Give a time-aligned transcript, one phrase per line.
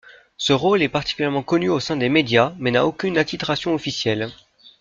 [0.35, 4.31] Ce rôle est particulièrement connu au sein des médias, mais n'a aucune attitration officielle.